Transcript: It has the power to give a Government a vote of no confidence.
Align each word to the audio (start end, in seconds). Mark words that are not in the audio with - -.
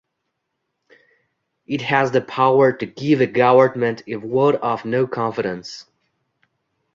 It 1.67 1.81
has 1.81 2.09
the 2.09 2.21
power 2.21 2.73
to 2.73 2.87
give 2.87 3.21
a 3.21 3.27
Government 3.27 4.01
a 4.07 4.15
vote 4.15 4.55
of 4.55 4.83
no 4.83 5.05
confidence. 5.05 5.85